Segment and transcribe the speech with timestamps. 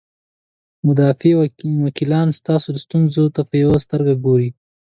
[0.85, 1.31] مدافع
[1.85, 4.49] وکیلان ستاسو ستونزو ته په یوې سترګې ګوري.